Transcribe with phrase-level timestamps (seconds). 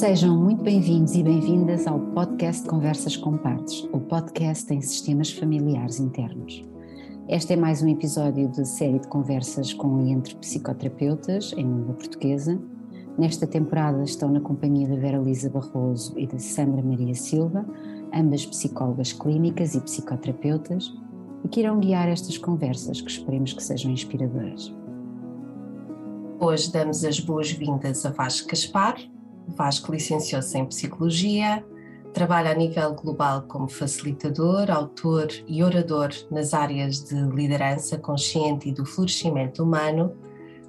[0.00, 6.00] Sejam muito bem-vindos e bem-vindas ao podcast Conversas com Partes, o podcast em sistemas familiares
[6.00, 6.64] internos.
[7.28, 11.94] Este é mais um episódio de série de conversas com e entre psicoterapeutas em língua
[11.94, 12.58] portuguesa.
[13.18, 17.66] Nesta temporada estão na companhia da Vera Lisa Barroso e da Sandra Maria Silva,
[18.14, 20.92] ambas psicólogas clínicas e psicoterapeutas,
[21.44, 24.72] e que irão guiar estas conversas que esperemos que sejam inspiradoras.
[26.42, 28.96] Hoje damos as boas-vindas a Vasco Caspar,
[29.46, 31.62] Vasco licenciou-se em Psicologia,
[32.14, 38.72] trabalha a nível global como facilitador, autor e orador nas áreas de liderança consciente e
[38.72, 40.16] do florescimento humano,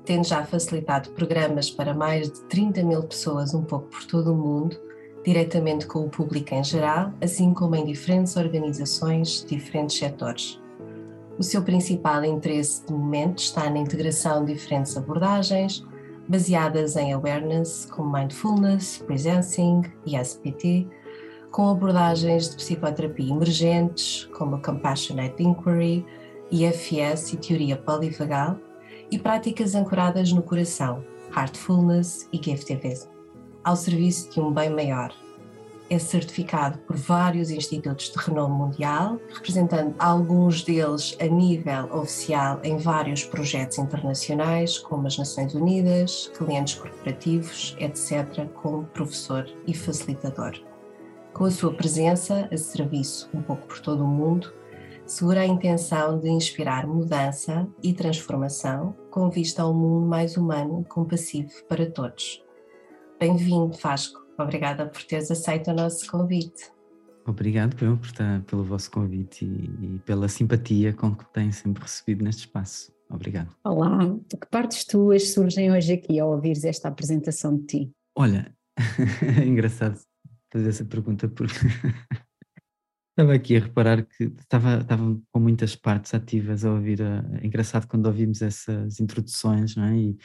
[0.03, 4.35] tendo já facilitado programas para mais de 30 mil pessoas um pouco por todo o
[4.35, 4.77] mundo,
[5.23, 10.59] diretamente com o público em geral, assim como em diferentes organizações diferentes setores.
[11.41, 15.83] O seu principal interesse de momento está na integração de diferentes abordagens,
[16.27, 20.87] baseadas em awareness, como mindfulness, presencing e SPT,
[21.49, 26.05] com abordagens de psicoterapia emergentes, como a Compassionate Inquiry,
[26.51, 28.59] IFS e teoria polivagal,
[29.09, 31.03] e práticas ancoradas no coração,
[31.35, 33.09] Heartfulness e Giftivism,
[33.63, 35.11] ao serviço de um bem maior,
[35.91, 42.77] é certificado por vários institutos de renome mundial, representando alguns deles a nível oficial em
[42.77, 50.53] vários projetos internacionais, como as Nações Unidas, clientes corporativos, etc., como professor e facilitador.
[51.33, 54.53] Com a sua presença a serviço um pouco por todo o mundo,
[55.05, 60.85] segura a intenção de inspirar mudança e transformação com vista ao mundo mais humano e
[60.85, 62.41] compassivo para todos.
[63.19, 64.21] Bem-vindo, Vasco.
[64.41, 66.71] Obrigada por teres aceito o nosso convite.
[67.25, 71.83] Obrigado eu por estar, pelo vosso convite e, e, pela simpatia com que têm sempre
[71.83, 72.91] recebido neste espaço.
[73.09, 73.55] Obrigado.
[73.63, 73.99] Olá,
[74.29, 77.91] que partes tuas surgem hoje aqui ao ouvires esta apresentação de ti?
[78.15, 78.53] Olha,
[79.39, 79.99] é engraçado
[80.51, 81.53] fazer essa pergunta porque
[83.11, 87.01] estava aqui a reparar que estava, estava com muitas partes ativas a ouvir.
[87.03, 89.95] A, é engraçado quando ouvimos essas introduções, não é?
[89.95, 90.17] E,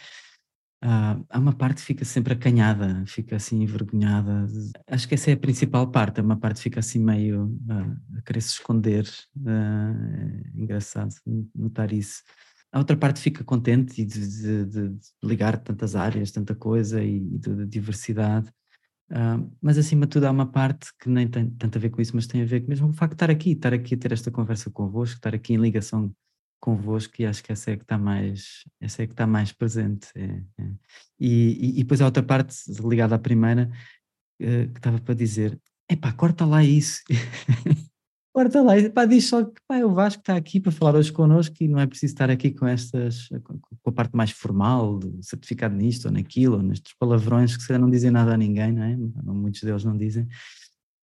[0.85, 4.47] Uh, há uma parte que fica sempre acanhada, fica assim envergonhada.
[4.87, 8.43] Acho que essa é a principal parte, uma parte fica assim meio uh, a querer
[8.43, 9.09] se esconder.
[9.37, 11.15] Uh, é engraçado
[11.55, 12.23] notar isso.
[12.71, 17.39] A outra parte fica contente de, de, de ligar tantas áreas, tanta coisa e, e
[17.39, 18.49] de diversidade.
[19.11, 22.03] Uh, mas acima de tudo há uma parte que nem tem tanto a ver com
[22.03, 23.99] isso, mas tem a ver com mesmo o facto de estar aqui, estar aqui a
[23.99, 26.15] ter esta conversa convosco, estar aqui em ligação
[26.61, 30.09] convosco e acho que essa é que está mais, essa é que está mais presente.
[30.15, 30.71] É, é.
[31.19, 33.71] E, e, e, depois a outra parte ligada à primeira
[34.41, 37.03] uh, que estava para dizer, epá, corta lá isso.
[38.35, 41.69] corta lá, epá, diz só que o Vasco está aqui para falar hoje connosco e
[41.69, 46.07] não é preciso estar aqui com estas, com a parte mais formal, do certificado nisto
[46.07, 48.97] ou naquilo, ou nestes palavrões que não dizem nada a ninguém, não é?
[49.25, 50.29] Muitos deles não dizem.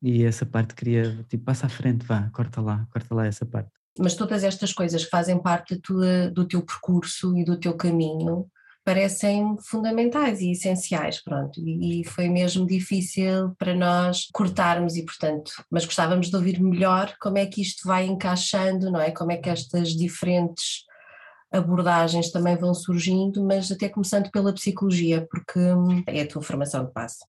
[0.02, 3.81] E essa parte queria, tipo, passa à frente, vá, corta lá, corta lá essa parte.
[4.00, 8.48] Mas todas estas coisas que fazem parte tua, do teu percurso e do teu caminho
[8.84, 15.52] parecem fundamentais e essenciais, pronto, e, e, foi mesmo difícil para nós cortarmos e portanto,
[15.70, 19.12] mas gostávamos de ouvir melhor como é que isto vai encaixando, não é?
[19.12, 20.84] Como é que estas diferentes
[21.52, 25.60] abordagens também vão surgindo, mas até começando pela psicologia, porque
[26.08, 27.20] é a tua formação de passo.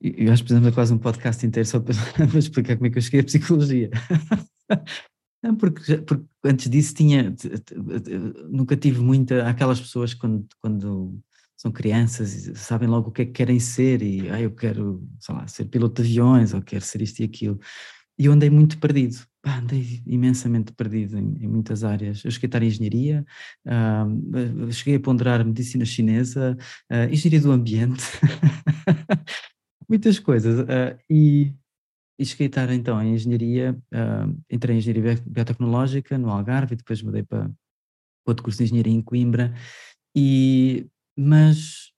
[0.00, 2.98] Eu acho que precisamos quase um podcast inteiro só para, para explicar como é que
[2.98, 3.90] eu cheguei à psicologia.
[5.44, 7.34] Não, porque, porque antes disso tinha,
[8.48, 11.20] nunca tive muita, aquelas pessoas quando, quando
[11.54, 15.06] são crianças e sabem logo o que é que querem ser e ah, eu quero,
[15.20, 17.60] sei lá, ser piloto de aviões ou quero ser isto e aquilo.
[18.18, 22.24] E eu andei muito perdido, Pá, andei imensamente perdido em, em, muitas áreas.
[22.24, 23.26] Eu cheguei a estar em engenharia,
[23.66, 26.56] uh, cheguei a ponderar medicina chinesa,
[26.90, 28.02] uh, engenharia do ambiente,
[29.86, 30.60] muitas coisas.
[30.60, 31.54] Uh, e,
[32.18, 32.24] e
[32.74, 37.50] então em engenharia, uh, entrei em engenharia biotecnológica no Algarve e depois mudei para
[38.26, 39.52] outro curso de engenharia em Coimbra,
[40.16, 41.92] e, mas,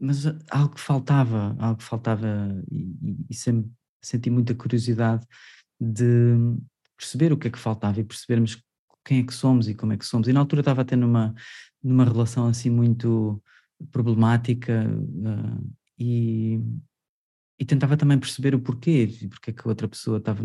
[0.00, 2.26] mas algo faltava, algo faltava
[2.70, 3.70] e, e sempre
[4.02, 5.26] senti muita curiosidade
[5.78, 6.36] de
[6.96, 8.62] perceber o que é que faltava e percebermos
[9.04, 10.28] quem é que somos e como é que somos.
[10.28, 11.34] E na altura estava tendo uma,
[11.82, 13.42] numa relação assim muito
[13.92, 16.60] problemática uh, e,
[17.60, 20.42] e tentava também perceber o porquê, e porque é que a outra pessoa estava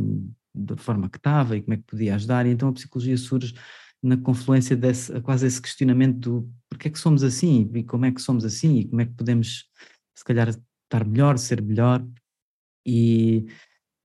[0.54, 3.56] da forma que estava e como é que podia ajudar, e então a psicologia surge
[4.04, 8.12] na confluência desse, quase esse questionamento do porquê é que somos assim e como é
[8.12, 9.64] que somos assim e como é que podemos
[10.14, 12.06] se calhar estar melhor, ser melhor.
[12.86, 13.48] E,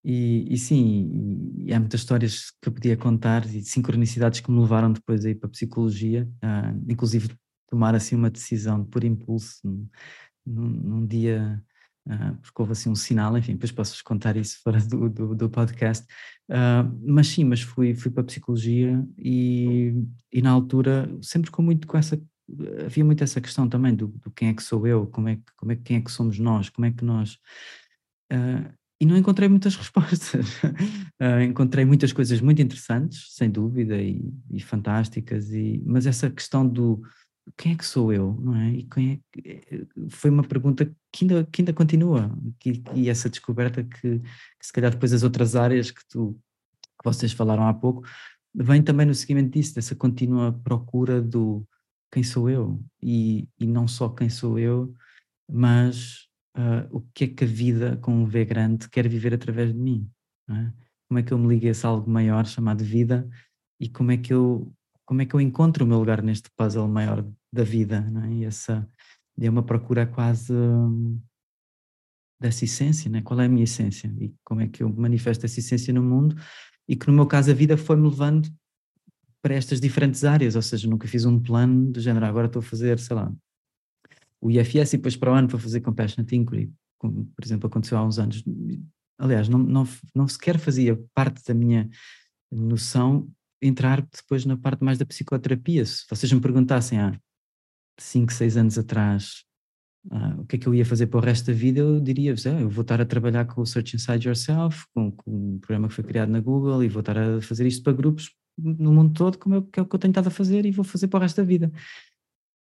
[0.05, 4.61] e, e sim, e há muitas histórias que eu podia contar e sincronicidades que me
[4.61, 7.29] levaram depois a ir para a psicologia, uh, inclusive
[7.69, 9.61] tomar assim uma decisão por impulso
[10.47, 11.63] num, num dia,
[12.11, 15.49] uh, porque houve assim um sinal, enfim, depois posso-vos contar isso fora do, do, do
[15.49, 16.05] podcast,
[16.51, 19.95] uh, mas sim, mas fui, fui para a psicologia e,
[20.33, 22.21] e na altura, sempre com muito com essa,
[22.85, 25.43] havia muito essa questão também do, do quem é que sou eu, como é que,
[25.57, 27.35] como é, quem é que somos nós, como é que nós...
[28.33, 30.61] Uh, e não encontrei muitas respostas.
[31.49, 37.01] encontrei muitas coisas muito interessantes, sem dúvida, e, e, fantásticas, e, mas essa questão do
[37.57, 38.71] quem é que sou eu, não é?
[38.71, 43.31] E quem é eh, foi uma pergunta que ainda, que ainda continua, que, e essa
[43.31, 46.39] descoberta que, que, se calhar depois as outras áreas que, tu,
[46.83, 48.07] que vocês falaram há pouco,
[48.55, 51.67] vem também no seguimento disso, dessa contínua procura do
[52.13, 54.93] quem sou eu, e, e não só quem sou eu,
[55.49, 59.73] mas uh, o que é que a vida com um V grande quer viver através
[59.73, 60.11] de mim.
[60.49, 60.73] É?
[61.09, 63.29] Como é que eu me ligo a esse algo maior chamado vida
[63.79, 64.73] e como é que eu
[65.05, 68.33] como é que eu encontro o meu lugar neste puzzle maior da vida, não é?
[68.33, 68.89] E essa
[69.41, 71.21] é uma procura quase hum,
[72.41, 73.23] dessa essência, né?
[73.23, 76.37] Qual é a minha essência e como é que eu manifesto essa essência no mundo?
[76.89, 78.49] E que no meu caso a vida foi-me levando
[79.43, 82.63] para estas diferentes áreas, ou seja, nunca fiz um plano do género, agora estou a
[82.63, 83.33] fazer, sei lá,
[84.41, 87.99] o IFS e depois para o ano para fazer Compassionate Inquiry, como por exemplo aconteceu
[87.99, 88.43] há uns anos.
[89.19, 91.89] Aliás, não, não, não sequer fazia parte da minha
[92.51, 93.31] noção
[93.63, 95.85] entrar depois na parte mais da psicoterapia.
[95.85, 97.19] Se vocês me perguntassem há
[98.03, 99.45] 5, 6 anos atrás
[100.11, 102.47] ah, o que é que eu ia fazer para o resto da vida, eu diria-vos,
[102.47, 105.89] ah, eu vou estar a trabalhar com o Search Inside Yourself, com, com um programa
[105.89, 109.13] que foi criado na Google e vou estar a fazer isto para grupos no mundo
[109.15, 111.09] todo, como é, que é o que eu tenho estado a fazer e vou fazer
[111.09, 111.71] para o resto da vida.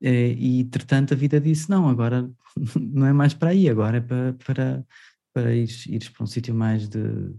[0.01, 2.29] Eh, e, entretanto, a vida disse: não, agora
[2.79, 4.85] não é mais para aí, agora é para, para,
[5.33, 7.33] para ires, ires para um sítio mais de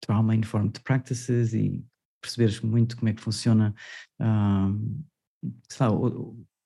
[0.00, 1.84] trauma-informed practices e
[2.20, 3.74] perceberes muito como é que funciona,
[4.20, 5.02] um,
[5.68, 5.96] sabe,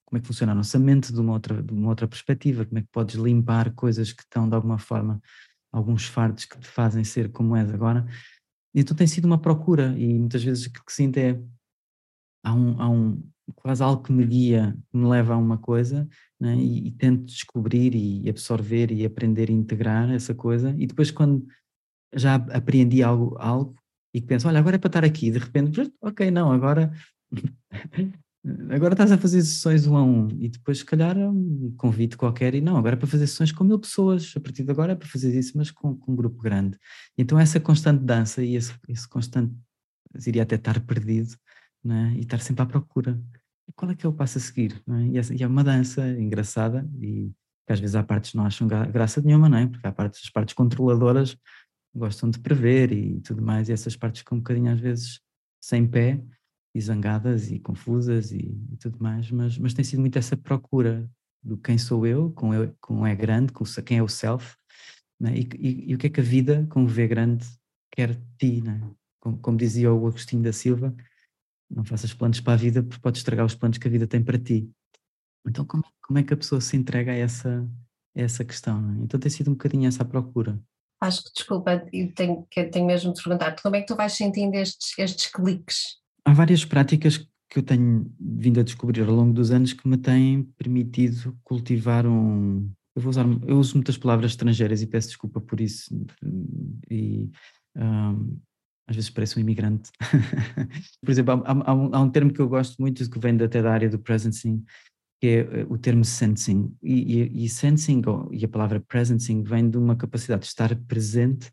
[0.09, 2.79] como é que funciona a nossa mente de uma, outra, de uma outra perspectiva, como
[2.79, 5.21] é que podes limpar coisas que estão de alguma forma,
[5.71, 8.07] alguns fardos que te fazem ser como és agora.
[8.73, 11.39] Então tem sido uma procura e muitas vezes o que sinto é
[12.43, 13.23] há um, há um,
[13.55, 16.07] quase algo que me guia, que me leva a uma coisa
[16.39, 21.11] né, e, e, tento descobrir e absorver e aprender e integrar essa coisa e depois
[21.11, 21.45] quando
[22.15, 23.75] já aprendi algo, algo
[24.13, 26.91] e que penso, olha, agora é para estar aqui, de repente, ok, não, agora
[28.69, 32.55] agora estás a fazer sessões um a um e depois se calhar um convite qualquer
[32.55, 34.95] e não, agora é para fazer sessões com mil pessoas, a partir de agora é
[34.95, 36.77] para fazer isso, mas com, com um grupo grande.
[37.17, 39.53] Então essa constante dança e esse, esse constante,
[40.25, 41.35] iria até estar perdido,
[41.83, 42.13] né?
[42.15, 43.21] e estar sempre à procura
[43.75, 44.81] qual é que é o passo a seguir?
[44.87, 45.33] É?
[45.33, 47.31] E, é uma dança engraçada e
[47.65, 49.67] que às vezes há partes que não acham graça nenhuma, não é?
[49.67, 51.37] Porque há partes, as partes controladoras
[51.93, 55.19] gostam de prever e tudo mais, e essas partes ficam um bocadinho às vezes
[55.61, 56.21] sem pé
[56.73, 61.09] e zangadas e confusas e, e tudo mais, mas, mas tem sido muito essa procura
[61.41, 64.55] do quem sou eu, com, eu, com é grande, com quem é o self,
[65.23, 65.35] é?
[65.35, 67.45] e, e, e, o que é que a vida com o V grande
[67.91, 68.81] quer de ti, é?
[69.19, 70.95] como, como dizia o Agostinho da Silva,
[71.69, 74.23] não faças planos para a vida porque podes estragar os planos que a vida tem
[74.23, 74.69] para ti.
[75.47, 77.67] Então, como, como é que a pessoa se entrega a essa,
[78.15, 78.79] a essa questão?
[78.91, 79.03] É?
[79.03, 80.59] Então, tem sido um bocadinho essa procura.
[81.01, 84.55] Acho que, desculpa, eu tenho, tenho mesmo de perguntar, como é que tu vais sentindo
[84.55, 85.98] estes, estes cliques?
[86.29, 87.17] Há várias práticas
[87.49, 92.05] que eu tenho vindo a descobrir ao longo dos anos que me têm permitido cultivar
[92.05, 92.71] um.
[92.95, 96.05] Eu vou usar, eu uso muitas palavras estrangeiras e peço desculpa por isso.
[96.87, 97.31] E
[97.75, 98.39] um,
[98.87, 99.89] às vezes parece um imigrante.
[101.01, 103.63] Por exemplo, há, há, um, há, um, termo que eu gosto muito que vem até
[103.63, 104.63] da área do presencing,
[105.19, 106.75] que é eh, o termo sensing.
[106.83, 111.51] E, e, e sensing, e a palavra presencing, vem de uma capacidade de estar presente,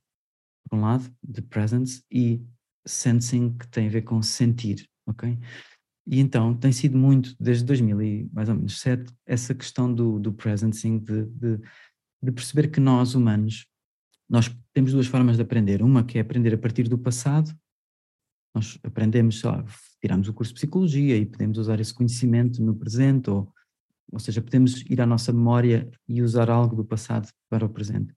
[0.69, 2.43] por um lado, de presence, e
[2.87, 5.39] sensing, que tem a ver com sentir, ok?
[6.07, 10.21] E então tem sido muito, desde 2000 e mais ou menos 7, essa questão do,
[10.21, 11.59] do presencing, de, de,
[12.23, 13.67] de perceber que nós, humanos,
[14.29, 15.83] nós temos duas formas de aprender.
[15.83, 17.53] Uma que é aprender a partir do passado.
[18.55, 19.65] Nós aprendemos, sei lá,
[20.01, 23.53] tiramos o curso de psicologia e podemos usar esse conhecimento no presente, ou,
[24.11, 28.16] ou seja, podemos ir à nossa memória e usar algo do passado para o presente.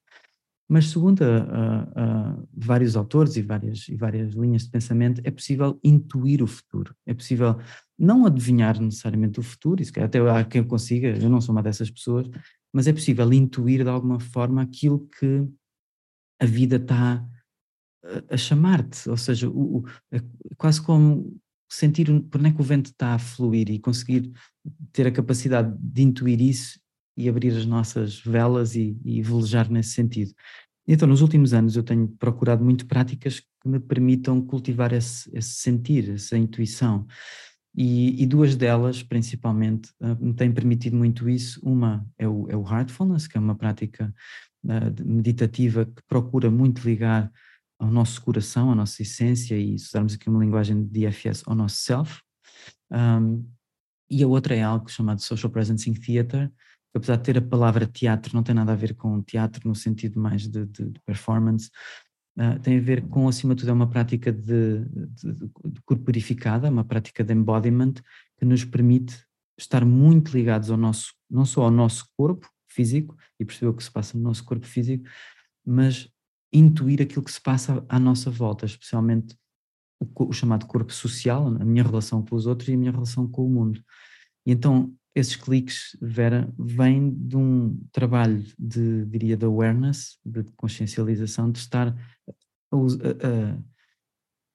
[0.70, 5.32] Mas segundo a, a, a vários autores e várias, e várias linhas de pensamento, é
[5.32, 6.96] possível intuir o futuro.
[7.08, 7.58] É possível
[7.98, 11.90] não adivinhar necessariamente o futuro, isso até há quem consiga, eu não sou uma dessas
[11.90, 12.30] pessoas,
[12.72, 15.48] mas é possível intuir de alguma forma aquilo que
[16.40, 17.26] a vida está
[18.30, 20.22] a, chamar-te, ou seja, o, o, é
[20.56, 21.36] quase como
[21.70, 24.32] sentir por onde é que o vento está a fluir e conseguir
[24.92, 26.80] ter a capacidade de intuir isso
[27.16, 30.34] e abrir as nossas velas e, e velejar nesse sentido.
[30.88, 35.51] Então, nos últimos anos, eu tenho procurado muito práticas que me permitam cultivar esse, esse
[35.51, 37.06] sentir, essa intuição.
[37.75, 41.60] E, e, duas delas, principalmente, uh, me têm permitido muito isso.
[41.63, 44.13] Uma é o, é o Heartfulness, que é uma prática
[44.66, 47.32] uh, meditativa que procura muito ligar
[47.80, 51.78] ao nosso coração, à nossa essência, e usarmos aqui uma linguagem de DFS, ao nosso
[51.78, 52.20] self.
[52.92, 53.48] Um,
[54.10, 56.51] e a outra é algo chamado Social Presencing Theater,
[56.93, 60.19] apesar de ter a palavra teatro, não tem nada a ver com teatro no sentido
[60.19, 61.69] mais de, de, de performance,
[62.38, 65.50] uh, tem a ver com, acima de tudo, é uma prática de, de,
[65.86, 67.93] corporificada, uma prática de embodiment,
[68.38, 69.24] que nos permite
[69.58, 73.84] estar muito ligados ao nosso, não só ao nosso corpo físico, e perceber o que
[73.84, 75.03] se passa no nosso corpo físico,
[75.65, 76.10] mas
[76.51, 79.38] intuir aquilo que se passa à nossa volta, especialmente
[80.00, 83.27] o, o, chamado corpo social, a minha relação com os outros e a minha relação
[83.27, 83.84] com o mundo.
[84.46, 91.51] E então esses cliques, Vera, vêm de um trabalho de, diria, de awareness, de consciencialização,
[91.51, 93.58] de estar a, a,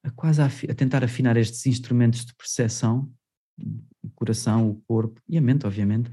[0.07, 3.11] a quase a, a, tentar afinar estes instrumentos de percepção,
[4.03, 6.11] o coração, o corpo e a mente, obviamente,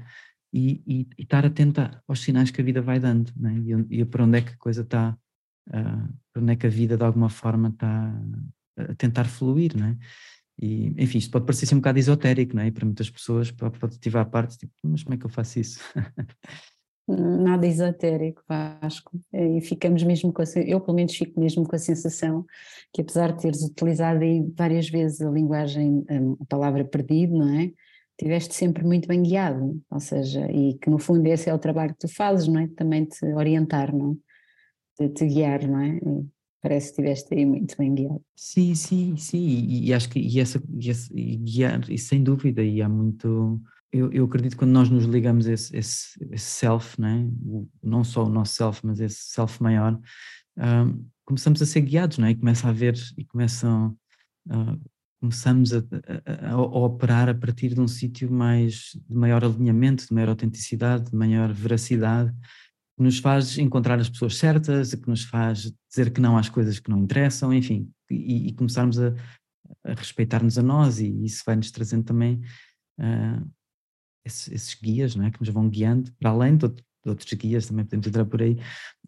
[0.53, 3.55] e, e, e estar atento aos sinais que a vida vai dando, né?
[3.89, 5.17] e, e para onde é que a coisa está,
[5.69, 8.13] uh, para onde é que a vida de alguma forma está
[8.77, 9.75] a tentar fluir?
[10.61, 12.67] E, enfim, isto pode parecer assim um bocado esotérico, não é?
[12.67, 15.59] E para muitas pessoas pode, pode ativar parte, tipo, mas como é que eu faço
[15.59, 15.79] isso?
[17.05, 19.19] Nada esotérico, Vasco.
[19.33, 22.45] E ficamos mesmo com a, eu pelo menos fico mesmo com a sensação
[22.93, 24.19] que apesar de teres utilizado
[24.55, 27.71] várias vezes a linguagem, hum, a palavra perdido, não é?
[28.17, 31.93] Tiveste sempre muito bem guiado, ou seja, e que no fundo esse é o trabalho
[31.93, 32.67] que tu fazes, não é?
[32.67, 34.17] Também te orientar, não
[34.99, 35.07] é?
[35.07, 35.99] De te guiar, não é?
[36.63, 38.21] Parece que estiveste aí muito bem guiado.
[38.37, 42.23] Sim, sim, sim, e, e acho que e essa, e essa e guiar, e sem
[42.23, 43.61] dúvida, e há muito.
[43.91, 47.29] Eu, eu acredito que quando nós nos ligamos a esse, esse, esse self, né?
[47.45, 49.99] O, não só o nosso self, mas esse self maior,
[50.57, 52.31] um, começamos a ser guiados, não é?
[52.31, 53.97] E começa a haver, e começam.
[54.47, 54.79] Uh,
[55.19, 55.79] começamos a,
[56.25, 61.11] a, a, operar a partir de um sítio mais de maior alinhamento, de maior autenticidade,
[61.11, 62.33] de maior veracidade,
[62.95, 66.79] que nos faz encontrar as pessoas certas, que nos faz dizer que não às coisas
[66.79, 69.13] que não interessam, enfim, e, e começarmos a,
[69.83, 72.41] a respeitar-nos a nós, e isso vai-nos trazendo também
[72.99, 73.49] uh,
[74.25, 75.31] esses, esses, guias, não é?
[75.31, 78.53] que nos vão guiando, para além de, de outros guias, também podemos entrar por aí,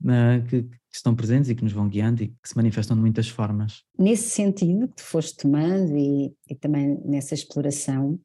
[0.02, 3.02] uh, que, que, estão presentes e que nos vão guiando e que se manifestam de
[3.02, 3.84] muitas formas.
[4.00, 8.20] Nesse sentido que tu foste tomando e, e também nessa exploração,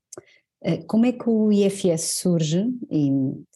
[0.86, 3.10] como é que o IFS surge e,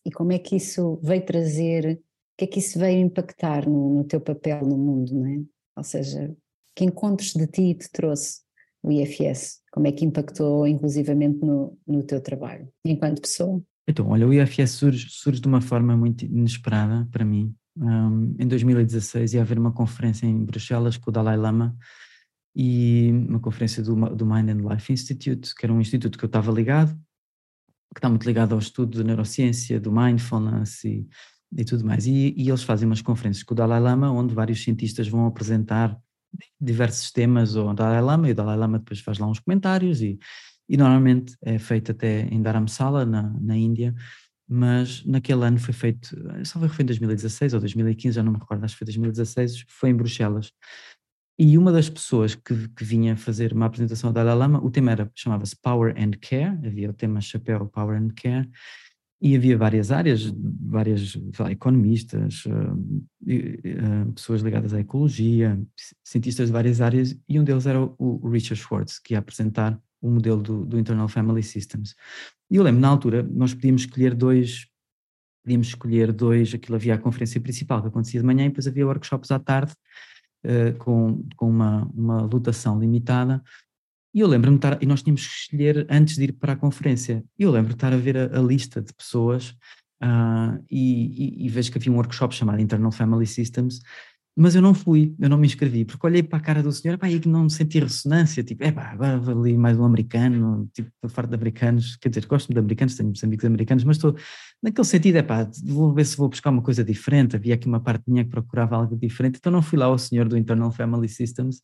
[0.06, 3.96] e, como é que isso veio trazer, o que é que isso veio impactar no,
[3.96, 5.42] no, teu papel no mundo, não é?
[5.76, 6.34] Ou seja,
[6.74, 8.40] que encontros de ti te trouxe
[8.82, 9.60] o IFS?
[9.70, 13.62] Como é que impactou inclusivamente no, no teu trabalho, enquanto pessoa?
[13.86, 17.54] Então, olha, o IFS surge, surge de uma forma muito inesperada para mim.
[17.76, 21.76] Um, em 2016 ia haver uma conferência em Bruxelas com o Dalai Lama
[22.54, 26.28] e uma conferência do, do Mind and Life Institute, que era um instituto que eu
[26.28, 26.94] estava ligado,
[27.92, 31.06] que está muito ligado ao estudo da neurociência, do mindfulness e,
[31.56, 32.06] e tudo mais.
[32.06, 35.98] E, e, eles fazem umas conferências com o Dalai Lama, onde vários cientistas vão apresentar
[36.60, 40.18] diversos temas ao Dalai Lama, e o Dalai Lama depois faz lá uns comentários, e,
[40.68, 43.94] e normalmente é feito até em Dharamsala, na, na Índia,
[44.48, 48.64] mas naquele ano foi feito, só foi em 2016 ou 2015, já não me recordo,
[48.64, 50.52] acho que foi 2016, foi em Bruxelas.
[51.38, 54.92] E uma das pessoas que, que vinha fazer uma apresentação ao Dalai Lama, o tema
[54.92, 58.48] era, chamava-se Power and Care, havia o tema chapéu Power and Care,
[59.20, 65.58] e havia várias áreas, várias lá, economistas, uh, uh, pessoas ligadas à ecologia,
[66.04, 70.10] cientistas de várias áreas, e um deles era o Richard Schwartz, que ia apresentar o
[70.10, 71.94] modelo do, do Internal Family Systems.
[72.50, 74.66] E eu lembro, na altura, nós podíamos escolher dois,
[75.42, 78.86] podíamos escolher dois, aquilo havia a conferência principal que acontecia de manhã e depois havia
[78.86, 79.72] workshops à tarde,
[80.44, 83.42] uh, com, com uma, uma lotação limitada.
[84.14, 87.24] E eu lembro-me estar, e nós tínhamos que escolher antes de ir para a conferência.
[87.38, 89.50] Eu lembro de estar a ver a, a lista de pessoas
[90.02, 93.80] uh, e, e, e, vejo que havia um workshop chamado Internal Family Systems
[94.36, 96.98] mas eu não fui, eu não me inscrevi, porque olhei para a cara do senhor
[96.98, 101.28] pá, e não senti ressonância, tipo, é pá, agora ali mais um americano, tipo, farto
[101.28, 104.16] de americanos, quer dizer, gosto de americanos, tenho amigos americanos, mas estou,
[104.60, 107.80] naquele sentido, é pá, vou ver se vou buscar uma coisa diferente, havia aqui uma
[107.80, 111.08] parte minha que procurava algo diferente, então não fui lá ao senhor do Internal Family
[111.08, 111.60] Systems,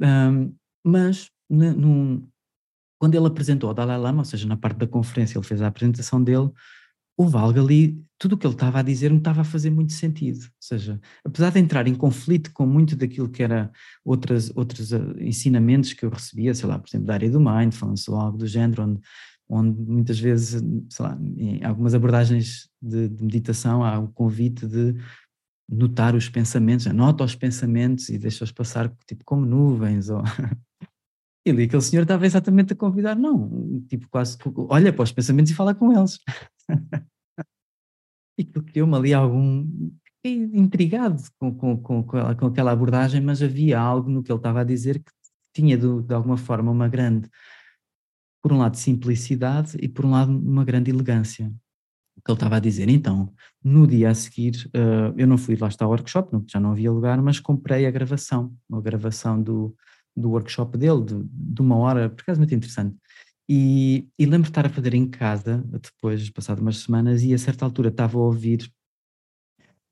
[0.00, 2.28] um, mas no,
[2.98, 5.68] quando ele apresentou ao Dalai Lama, ou seja, na parte da conferência, ele fez a
[5.68, 6.50] apresentação dele,
[7.16, 9.92] o Valga ali, tudo o que ele estava a dizer me estava a fazer muito
[9.92, 10.44] sentido.
[10.44, 13.70] Ou seja, apesar de entrar em conflito com muito daquilo que era
[14.04, 18.08] outras, outros uh, ensinamentos que eu recebia, sei lá, por exemplo, da área do mindfulness
[18.08, 19.00] ou algo do género, onde,
[19.48, 24.94] onde muitas vezes, sei lá, em algumas abordagens de, de meditação há o convite de
[25.68, 30.22] notar os pensamentos, anota os pensamentos e deixa-os passar tipo como nuvens ou
[31.46, 35.52] E ali aquele senhor estava exatamente a convidar, não, tipo quase, olha para os pensamentos
[35.52, 36.18] e fala com eles.
[38.38, 39.66] e que criou-me ali algum,
[40.24, 44.64] intrigado com, com, com, com, aquela abordagem, mas havia algo no que ele estava a
[44.64, 45.12] dizer que
[45.52, 47.28] tinha de, de alguma forma uma grande,
[48.42, 51.52] por um lado simplicidade e por um lado uma grande elegância
[52.24, 52.88] que ele estava a dizer.
[52.88, 56.72] Então, no dia a seguir, uh, eu não fui lá estar ao workshop, já não
[56.72, 59.74] havia lugar, mas comprei a gravação, a gravação do,
[60.16, 62.96] do workshop dele, de, de uma hora, por acaso muito interessante.
[63.48, 67.38] E, e lembro de estar a fazer em casa, depois, passado umas semanas, e a
[67.38, 68.70] certa altura estava a ouvir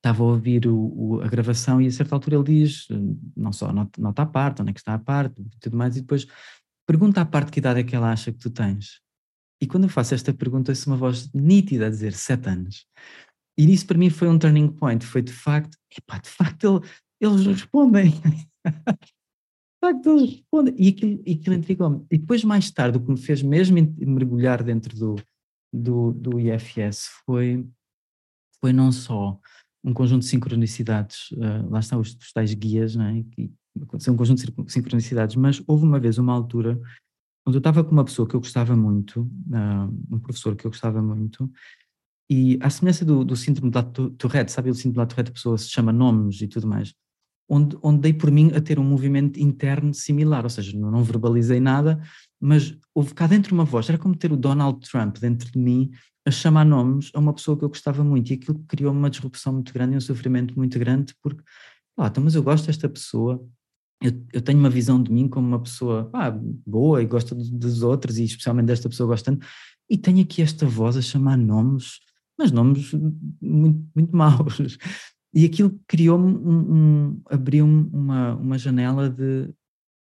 [0.03, 2.89] estava a ouvir o, o, a gravação e a certa altura ele diz,
[3.37, 6.01] não só nota, nota à parte, onde é que está a parte tudo mais, e
[6.01, 6.27] depois
[6.85, 9.01] pergunta à parte que idade é que ela acha que tu tens.
[9.63, 12.85] E quando eu faço esta pergunta, ouço uma voz nítida a dizer sete anos.
[13.57, 16.83] E isso para mim foi um turning point, foi de facto, epá, de facto
[17.21, 18.13] ele, eles respondem.
[20.77, 22.07] E aquilo, aquilo intrigou-me.
[22.11, 25.17] E depois mais tarde, o que me fez mesmo mergulhar dentro do,
[25.73, 27.67] do, do IFS foi,
[28.61, 29.39] foi não só
[29.85, 33.25] um conjunto de sincronicidades, uh, lá estão os, os tais guias, não é?
[33.33, 33.53] Que,
[33.99, 36.79] são um conjunto de sincronicidades, mas houve uma vez uma altura
[37.47, 40.71] onde eu estava com uma pessoa que eu gostava muito, uh, um professor que eu
[40.71, 41.51] gostava muito,
[42.31, 45.59] e à semelhança do, do síndrome de Tourette, sabe o síndrome de Tourette, a pessoa
[45.59, 46.95] se chama nomes e tudo mais,
[47.53, 51.61] onde, onde dei por mim a ter um movimento interno similar, ou seja, não, verbalizei
[51.61, 52.01] nada,
[52.41, 55.91] mas houve cá dentro uma voz, era como ter o Donald Trump dentro de mim
[56.27, 59.53] a chamar nomes a uma pessoa que eu gostava muito e aquilo criou uma disrupção
[59.53, 61.43] muito grande e um sofrimento muito grande porque,
[61.99, 63.45] ah, então, mas eu gosto desta pessoa,
[64.01, 66.31] eu, eu tenho uma visão de mim como uma pessoa ah,
[66.67, 69.45] boa e gosto dos outros e especialmente desta pessoa gostando
[69.91, 71.99] e tenho aqui esta voz a chamar nomes,
[72.39, 72.93] mas nomes
[73.43, 74.79] muito, muito maus.
[75.35, 79.49] E aquilo criou-me, um, um, abriu-me uma, uma janela de,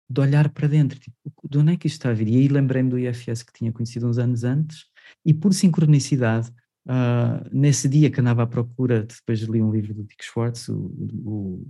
[0.10, 1.18] de olhar para dentro, tipo,
[1.50, 2.30] de onde é que isto está a vir?
[2.30, 4.86] E aí lembrei-me do IFS que tinha conhecido uns anos antes,
[5.26, 6.50] e por sincronicidade,
[6.88, 10.94] uh, nesse dia que andava à procura, depois li um livro do Dick Schwartz, o,
[11.26, 11.68] o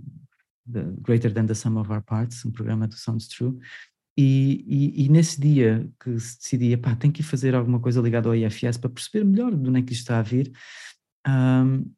[1.00, 3.58] Greater Than the Sum of Our Parts, um programa do Sounds True,
[4.16, 8.28] e, e, e, nesse dia que se decidia, pá, tem que fazer alguma coisa ligada
[8.28, 10.52] ao IFS para perceber melhor de onde é que isto está a vir,
[11.24, 11.88] um,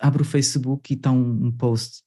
[0.00, 2.02] abro o Facebook e está um, um post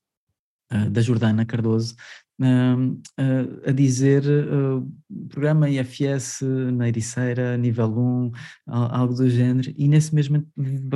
[0.71, 1.95] uh, da Jordana Cardoso
[2.41, 4.91] uh, a dizer uh,
[5.29, 6.41] programa IFS
[6.73, 8.31] na Ericeira, nível 1,
[8.67, 10.45] algo do género, e nesse mesmo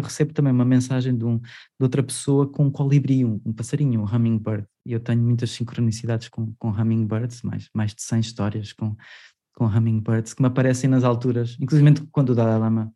[0.02, 4.02] recebo também uma mensagem de, um, de outra pessoa com um colibri, um, um passarinho,
[4.02, 8.74] um hummingbird, e eu tenho muitas sincronicidades com, com hummingbirds, mais, mais de 100 histórias
[8.74, 8.96] com,
[9.54, 12.92] com hummingbirds que me aparecem nas alturas, inclusive quando o Dalai Lama,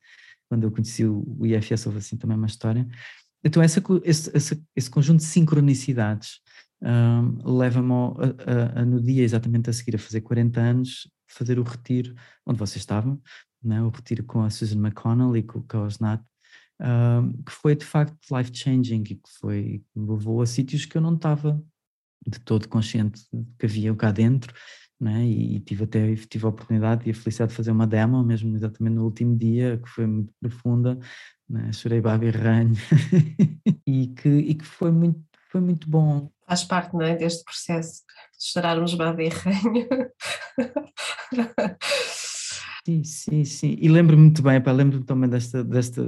[0.49, 2.85] quando eu conheci o IFS, houve assim também uma história.
[3.43, 6.39] Então, essa, esse, esse, conjunto de sincronicidades
[6.81, 11.59] um, leva-me a, a, a, no dia exatamente a seguir a fazer 40 anos, fazer
[11.59, 12.13] o retiro
[12.45, 13.21] onde vocês estavam,
[13.63, 16.23] né, o retiro com a Susan McConnell e com, com a Osnat,
[16.79, 21.01] um, que foi de facto life-changing e que foi, me levou a sítios que eu
[21.01, 21.63] não estava
[22.25, 23.21] de todo consciente
[23.57, 24.53] que havia cá dentro,
[24.99, 28.23] né, e, e tive até tive a oportunidade e a felicidade de fazer uma demo,
[28.23, 30.99] mesmo exatamente no último dia, que foi muito profunda,
[31.51, 32.75] né, chorei babi ranho,
[33.85, 38.03] e, que, e que foi muito, foi muito bom faz parte não é, deste processo
[38.37, 39.87] de estourarmos uma berranho.
[42.83, 43.77] Sim, sim, sim.
[43.79, 46.01] E lembro-me muito bem, lembro-me também desta, desta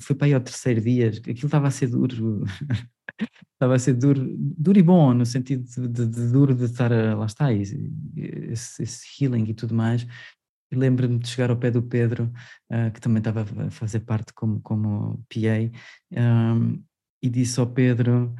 [0.00, 2.44] foi para aí ao terceiro dia, aquilo estava a ser duro,
[3.52, 6.90] estava a ser duro, duro e bom, no sentido de, de, de duro de estar,
[6.90, 7.76] a, lá está, esse,
[8.82, 10.06] esse healing e tudo mais.
[10.72, 12.32] Lembro-me de chegar ao pé do Pedro,
[12.70, 15.70] uh, que também estava a fazer parte como, como PA,
[16.12, 16.82] um,
[17.22, 18.34] e disse ao Pedro,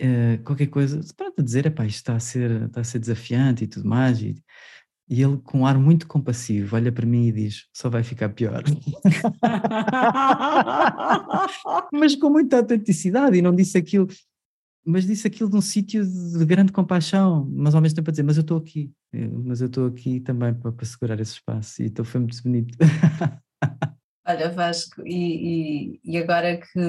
[0.00, 3.66] uh, qualquer coisa, para dizer, epá, isto está a ser, está a ser desafiante e
[3.66, 4.42] tudo mais, e,
[5.08, 8.30] e ele com um ar muito compassivo olha para mim e diz, só vai ficar
[8.30, 8.64] pior.
[11.92, 14.08] mas com muita autenticidade e não disse aquilo,
[14.84, 18.36] mas disse aquilo num sítio de grande compaixão, mas ao mesmo tempo a dizer, mas
[18.36, 18.92] eu estou aqui,
[19.44, 22.76] mas eu estou aqui também para, para segurar esse espaço, e então foi muito bonito.
[24.26, 26.80] Olha, Vasco, e, e, e, agora que,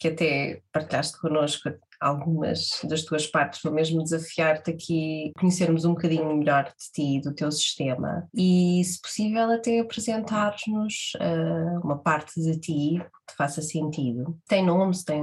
[0.00, 1.68] que até partilhaste connosco
[2.04, 7.34] algumas das tuas partes, vou mesmo desafiar-te aqui conhecermos um bocadinho melhor de ti, do
[7.34, 14.38] teu sistema e, se possível, até apresentar-nos uh, uma parte de ti que faça sentido.
[14.46, 15.22] Tem nome, tem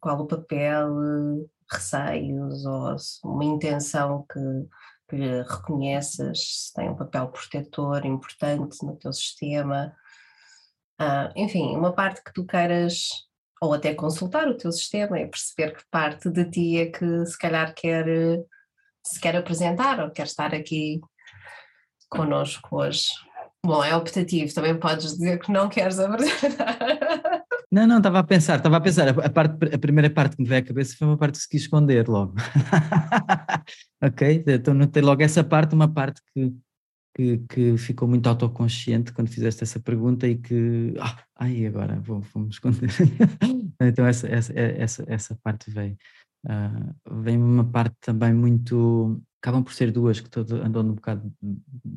[0.00, 0.88] qual o papel,
[1.70, 4.40] receios ou uma intenção que,
[5.08, 9.92] que reconheças, se tem um papel protetor importante no teu sistema.
[11.00, 13.26] Uh, enfim, uma parte que tu queiras
[13.62, 17.38] ou até consultar o teu sistema e perceber que parte de ti é que se
[17.38, 18.04] calhar quer
[19.04, 21.00] se quer apresentar ou quer estar aqui
[22.08, 23.06] connosco hoje.
[23.64, 26.76] Bom, é optativo, também podes dizer que não queres apresentar.
[27.70, 29.08] Não, não, estava a pensar, estava a pensar.
[29.08, 31.48] A, parte, a primeira parte que me veio à cabeça foi uma parte que se
[31.48, 32.34] quis esconder logo.
[34.02, 34.42] ok?
[34.44, 36.52] Então notei logo essa parte, uma parte que,
[37.14, 42.20] que, que, ficou muito autoconsciente quando fizeste essa pergunta e que, ah, ai, agora vou,
[42.20, 42.90] vou me esconder.
[43.80, 45.96] então essa, essa, essa, essa parte veio.
[46.44, 49.22] Uh, vem uma parte também muito.
[49.40, 51.32] Acabam por ser duas que todo, andam um bocado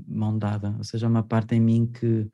[0.07, 2.29] mão dada, ou seja, uma parte em mim que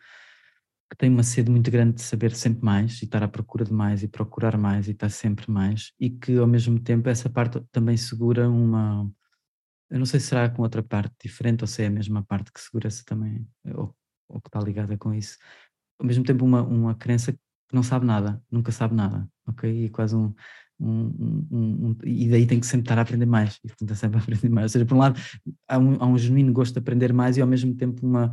[0.91, 3.71] que tem uma sede muito grande de saber sempre mais e estar à procura de
[3.71, 7.61] mais e procurar mais e estar sempre mais e que ao mesmo tempo essa parte
[7.71, 9.09] também segura uma
[9.91, 12.51] eu não sei se será com outra parte diferente ou se é a mesma parte
[12.51, 13.95] que segura-se também ou,
[14.29, 15.37] ou, que está ligada com isso
[15.99, 17.39] ao mesmo tempo uma, uma crença que
[17.73, 19.85] não sabe nada, nunca sabe nada ok?
[19.85, 20.33] E quase um,
[20.79, 24.17] um, um, um, e daí tem que sempre estar a aprender mais e tentar sempre
[24.19, 24.65] a aprender mais.
[24.65, 25.19] Ou seja, por um lado
[25.67, 28.31] há um, há um genuíno gosto de aprender mais e ao mesmo tempo uma,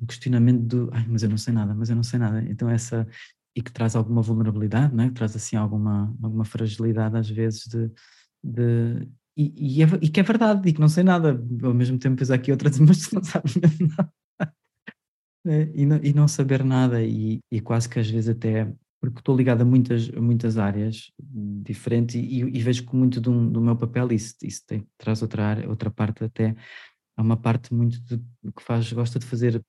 [0.00, 2.42] um questionamento do ai, mas eu não sei nada, mas eu não sei nada.
[2.48, 3.06] Então essa
[3.56, 5.08] e que traz alguma vulnerabilidade, não é?
[5.08, 7.90] que traz assim alguma, alguma fragilidade às vezes de,
[8.44, 9.08] de
[9.38, 12.16] e, e, é, e, que é verdade, e que não sei nada, ao mesmo tempo
[12.16, 14.12] depois aqui outras, mas não sabes mesmo nada.
[15.46, 18.70] É, e, não, e não saber nada, e, e quase que às vezes até
[19.00, 21.12] porque estou ligado a muitas, muitas áreas
[21.62, 25.46] diferentes e, e, vejo que muito do, do meu papel isso, isso tem, traz outra,
[25.46, 26.56] área, outra parte até,
[27.16, 28.18] há uma parte muito de,
[28.50, 29.64] que faz, gosta de fazer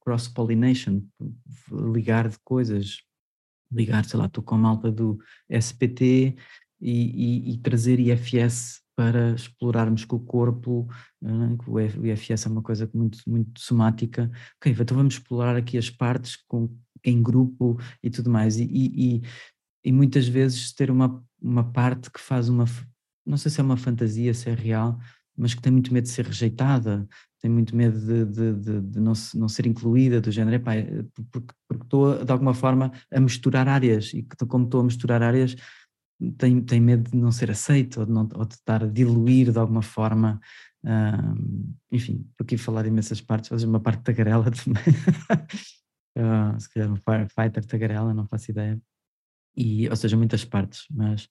[0.00, 1.02] cross-pollination,
[1.92, 3.02] ligar de coisas,
[3.70, 5.18] ligar, sei lá, estou com a malta do
[5.50, 6.36] SPT
[6.80, 10.86] e, e, e trazer IFS para explorarmos com o corpo,
[11.22, 11.56] né?
[11.66, 16.36] o IFS é uma coisa muito, muito somática, ok, então vamos explorar aqui as partes
[16.46, 16.68] com
[17.02, 18.58] em grupo e tudo mais.
[18.58, 19.22] E, e,
[19.82, 22.66] e, muitas vezes ter uma, uma parte que faz uma,
[23.24, 24.98] não sei se é uma fantasia, se é real,
[25.34, 27.08] mas que tem muito medo de ser rejeitada,
[27.40, 30.72] tem muito medo de, de, de, de não, não ser incluída, do género, epá,
[31.32, 35.22] porque, porque estou de alguma forma a misturar áreas e que, como estou a misturar
[35.22, 35.56] áreas,
[36.36, 39.52] tem, tem medo de não ser aceito ou de, não, ou de estar a diluir
[39.52, 40.40] de alguma forma.
[41.90, 44.82] enfim, estou aqui a falar imensas partes, fazer uma parte tagarela também.
[46.18, 48.80] uh, se calhar um firefighter tagarela, não faço ideia.
[49.56, 51.24] E, ou seja, muitas partes, mas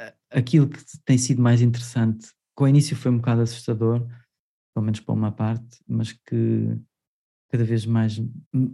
[0.00, 4.06] uh, aquilo que tem sido mais interessante, com o início foi um bocado assustador,
[4.74, 6.76] pelo menos para uma parte, mas que
[7.50, 8.20] cada vez mais,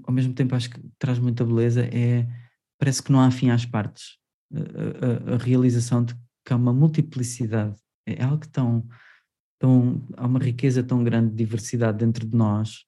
[0.05, 2.27] ao mesmo tempo acho que traz muita beleza, é
[2.79, 4.19] parece que não há fim às partes.
[4.53, 7.77] A, a, realização de que há uma multiplicidade,
[8.07, 8.87] é algo tão,
[9.59, 12.85] tão, há uma riqueza tão grande de diversidade dentro de nós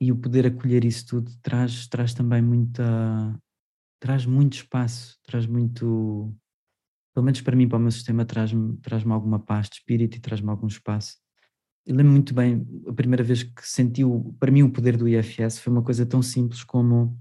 [0.00, 3.38] e o poder acolher isso tudo traz, traz também muita
[3.98, 6.32] traz muito espaço, traz muito
[7.14, 10.20] pelo menos para mim, para o meu sistema, traz-me traz alguma paz de espírito e
[10.20, 11.16] traz-me algum espaço.
[11.86, 15.08] Eu lembro muito bem, a primeira vez que senti, o, para mim, o poder do
[15.08, 17.18] IFS foi uma coisa tão simples como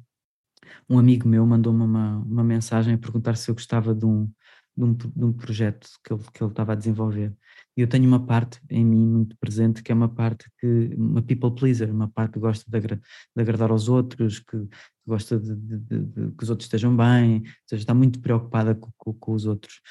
[0.89, 4.30] um amigo meu mandou-me uma, uma mensagem a perguntar se eu gostava de um,
[4.75, 7.34] de um, de um projeto que ele, que ele estava a desenvolver.
[7.78, 11.21] E eu tenho uma parte em mim muito presente que é uma parte que, uma
[11.21, 13.01] people pleaser, uma parte que gosta de, agra,
[13.36, 14.69] de agradar aos outros, que, que
[15.08, 19.13] gosta de, de, que os outros estejam bem, ou seja, está muito preocupada com, com,
[19.13, 19.82] com os outros.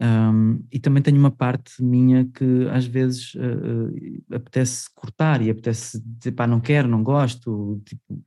[0.00, 5.50] Um, e também tenho uma parte minha que às vezes uh, uh, apetece cortar e
[5.50, 8.22] apetece dizer pá, não quero, não gosto, tipo,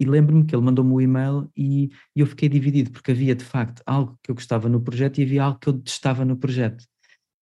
[0.00, 3.44] e lembro-me que ele mandou-me o um e-mail e, eu fiquei dividido, porque havia de
[3.44, 6.82] facto algo que eu gostava no projeto e havia algo que eu detestava no projeto.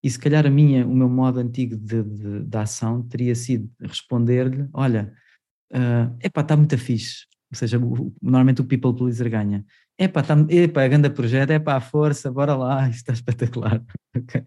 [0.03, 3.69] E se calhar a minha, o meu modo antigo de, de, de ação teria sido
[3.81, 5.13] responder-lhe: olha,
[5.73, 7.25] uh, epá, está muito fixe.
[7.51, 9.65] Ou seja, o, normalmente o people pleaser ganha.
[9.97, 13.83] Epá, tá, epá, é grande projeto, epá, a força, bora lá, isto está espetacular.
[14.15, 14.45] okay.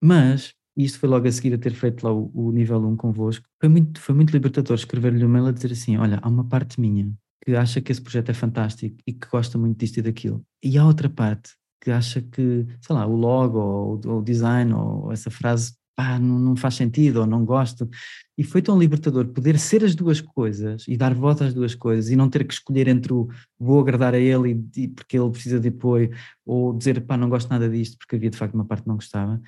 [0.00, 2.96] Mas e isto foi logo a seguir a ter feito lá o, o nível 1
[2.96, 6.44] convosco, foi muito, foi muito libertador escrever-lhe um mail a dizer assim, olha, há uma
[6.44, 7.12] parte minha
[7.44, 10.78] que acha que esse projeto é fantástico e que gosta muito disto e daquilo, e
[10.78, 15.12] há outra parte que acha que, sei lá, o logo ou, ou o design ou
[15.12, 17.88] essa frase pá, não, não, faz sentido ou não gosto.
[18.36, 22.10] E foi tão libertador poder ser as duas coisas e dar voz às duas coisas
[22.10, 25.30] e não ter que escolher entre o vou agradar a ele e, e porque ele
[25.30, 26.10] precisa de apoio
[26.44, 28.96] ou dizer pá, não gosto nada disto porque havia de facto uma parte que não
[28.96, 29.40] gostava.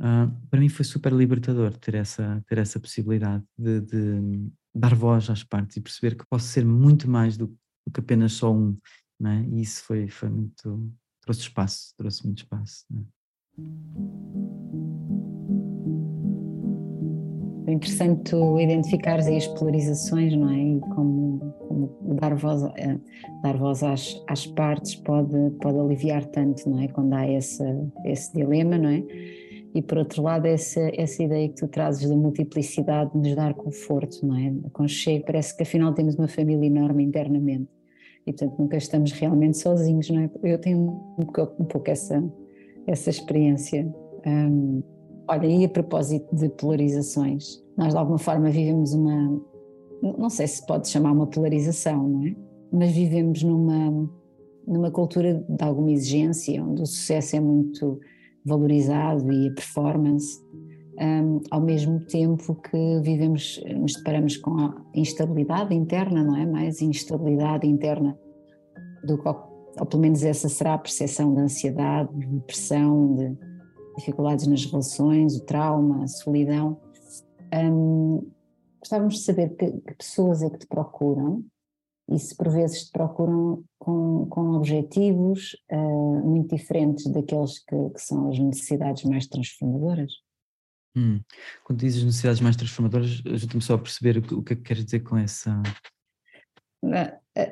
[0.00, 5.28] Uh, para mim foi super libertador ter essa, ter essa possibilidade de, de, dar voz
[5.28, 8.76] às partes e perceber que posso ser muito mais do, do que apenas só um,
[9.18, 9.44] né?
[9.50, 10.88] e isso foi, foi muito,
[11.20, 12.84] trouxe espaço, trouxe muito espaço.
[12.88, 13.02] Né?
[17.66, 20.58] É interessante tu identificares aí as polarizações, não é?
[20.58, 22.98] E como, como dar voz, eh,
[23.42, 26.88] dar voz às, às partes pode, pode aliviar tanto, não é?
[26.88, 27.62] Quando há esse,
[28.06, 29.04] esse dilema, não é?
[29.74, 33.54] E por outro lado essa, essa ideia que tu trazes da multiplicidade de nos dar
[33.54, 34.52] conforto, não é?
[34.66, 37.68] Aconchego, parece que afinal temos uma família enorme internamente
[38.26, 40.30] e portanto nunca estamos realmente sozinhos, não é?
[40.42, 42.22] Eu tenho um um pouco essa,
[42.86, 43.86] essa experiência.
[44.26, 44.82] Um,
[45.28, 49.40] olha, e a propósito de polarizações, nós de alguma forma vivemos uma,
[50.02, 52.34] não sei se pode chamar uma polarização, não é?
[52.70, 54.10] Mas vivemos numa,
[54.66, 57.98] numa cultura de alguma exigência, onde o sucesso é muito
[58.44, 60.40] valorizado e a performance,
[61.00, 66.44] um, ao mesmo tempo que vivemos, nos deparamos com a instabilidade interna, não é?
[66.44, 68.18] Mais instabilidade interna
[69.04, 73.36] do que, ou pelo menos essa será a percepção de ansiedade, de depressão, de
[73.96, 76.80] dificuldades nas relações, o trauma, a solidão.
[77.54, 78.28] Um,
[78.80, 81.44] gostávamos de saber que, que, pessoas é que te procuram
[82.08, 88.00] e se por vezes te procuram com, com objetivos uh, muito diferentes daqueles que, que,
[88.00, 90.12] são as necessidades mais transformadoras.
[90.96, 91.20] Hum.
[91.64, 95.00] Quando dizes necessidades mais transformadoras, ajuda-me só a perceber o que é que queres dizer
[95.00, 95.62] com essa.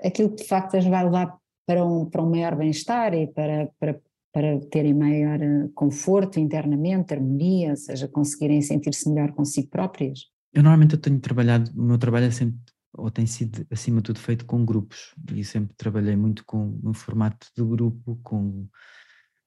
[0.04, 3.68] Aquilo que de facto as vai levar para um, para um maior bem-estar e para,
[3.78, 4.00] para,
[4.32, 10.30] para terem maior eh, conforto internamente, harmonia, ou seja, conseguirem sentir-se melhor consigo próprias?
[10.52, 12.58] Eu normalmente eu tenho trabalhado, o meu trabalho é sempre,
[12.92, 16.94] ou tem sido acima de tudo feito com grupos, e sempre trabalhei muito com um
[16.94, 18.68] formato de grupo, com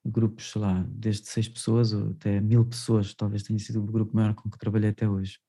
[0.05, 4.15] grupos, sei lá, desde seis pessoas ou até mil pessoas, talvez tenha sido o grupo
[4.15, 5.39] maior com que trabalhei até hoje.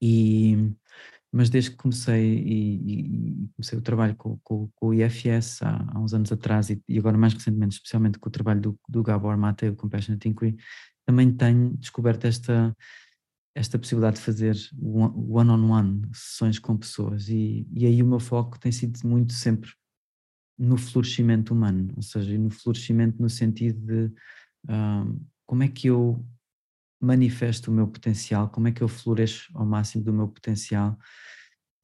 [0.00, 0.56] E,
[1.32, 5.86] mas desde que comecei e, e comecei o trabalho com, com, com o IFS há,
[5.92, 9.02] há, uns anos atrás e, e, agora mais recentemente, especialmente com o trabalho do, do
[9.02, 10.56] Gabor Mate, o Compassionate Inquiry,
[11.06, 12.76] também tenho descoberto esta,
[13.54, 18.20] esta possibilidade de fazer one-on-one, -on -one, sessões com pessoas e, e aí o meu
[18.20, 19.70] foco tem sido muito sempre
[20.58, 24.14] no florescimento humano, ou seja, no florescimento no sentido de
[24.70, 26.24] uh, como é que eu
[27.00, 30.96] manifesto o meu potencial, como é que eu floresço ao máximo do meu potencial.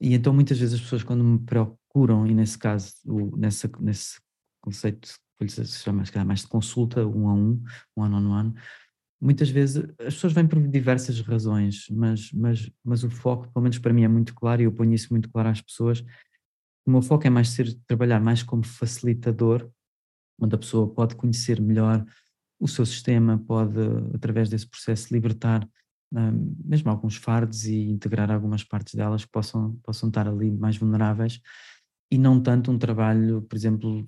[0.00, 4.20] E então muitas vezes as pessoas quando me procuram, e nesse caso, o, nessa, nesse
[4.62, 7.62] conceito que se chama mais de consulta, um a um,
[7.96, 8.54] ano a ano,
[9.20, 13.78] muitas vezes as pessoas vêm por diversas razões, mas, mas, mas o foco, pelo menos
[13.78, 16.04] para mim, é muito claro e eu ponho isso muito claro às pessoas.
[16.86, 19.68] O meu foco é mais ser, trabalhar mais como facilitador,
[20.40, 22.04] onde a pessoa pode conhecer melhor
[22.60, 23.78] o seu sistema pode,
[24.14, 25.68] através desse processo, libertar
[26.12, 30.76] um, mesmo alguns fardos e integrar algumas partes delas que possam, possam estar ali mais
[30.76, 31.40] vulneráveis
[32.10, 34.06] e não tanto um trabalho, por exemplo,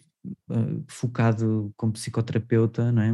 [0.50, 3.12] uh, focado como psicoterapeuta, não é?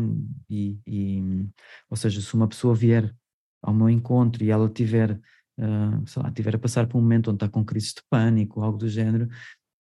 [0.51, 1.49] E, e,
[1.91, 3.15] ou seja, se uma pessoa vier
[3.63, 7.29] ao meu encontro e ela tiver, uh, sei lá, tiver a passar por um momento
[7.29, 9.29] onde está com crise de pânico ou algo do género,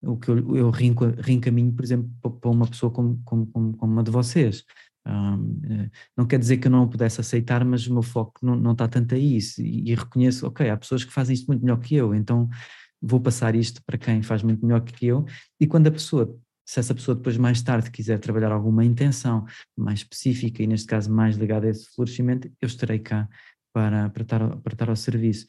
[0.02, 2.10] o que eu, eu reencaminho, por exemplo,
[2.40, 4.64] para uma pessoa como, como, como uma de vocês,
[5.06, 8.72] um, não quer dizer que eu não pudesse aceitar, mas o meu foco não, não
[8.72, 9.62] está tanto a isso.
[9.62, 12.48] E, e, reconheço, ok, há pessoas que fazem isto muito melhor que eu, então
[13.00, 15.24] vou passar isto para quem faz muito melhor que eu.
[15.60, 20.00] E quando a pessoa, se essa pessoa depois mais tarde quiser trabalhar alguma intenção mais
[20.00, 23.28] específica, e neste caso mais ligada a esse florescimento, eu estarei cá
[23.72, 25.46] para, para, estar, para estar ao serviço.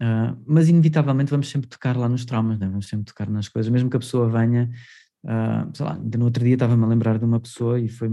[0.00, 2.68] Uh, mas inevitavelmente vamos sempre tocar lá nos traumas, né?
[2.68, 4.70] vamos sempre tocar nas coisas, mesmo que a pessoa venha,
[5.24, 8.08] uh, sei lá, no outro dia estava-me a lembrar de uma pessoa e foi